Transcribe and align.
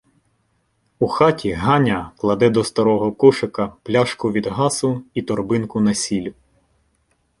У 0.99 1.07
хаті 1.07 1.51
Ганя 1.51 2.11
кладе 2.17 2.49
до 2.49 2.63
старого 2.63 3.11
кошика 3.11 3.73
пляшку 3.83 4.31
від 4.31 4.47
гасу 4.47 5.01
і 5.13 5.21
торбинку 5.21 5.79
на 5.79 5.93
сіль. 5.93 6.31